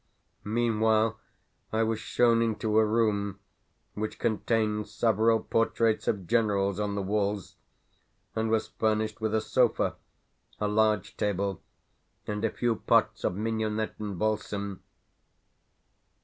Meanwhile, 0.49 1.19
I 1.71 1.83
was 1.83 1.99
shown 1.99 2.41
into 2.41 2.79
a 2.79 2.85
room 2.87 3.39
which 3.93 4.17
contained 4.17 4.87
several 4.87 5.39
portraits 5.41 6.07
of 6.07 6.25
generals 6.25 6.79
on 6.79 6.95
the 6.95 7.03
walls 7.03 7.55
and 8.35 8.49
was 8.49 8.65
furnished 8.67 9.21
with 9.21 9.35
a 9.35 9.41
sofa, 9.41 9.95
a 10.59 10.67
large 10.67 11.17
table, 11.17 11.61
and 12.25 12.43
a 12.43 12.49
few 12.49 12.77
pots 12.77 13.23
of 13.23 13.35
mignonette 13.35 13.93
and 13.99 14.17
balsam. 14.17 14.81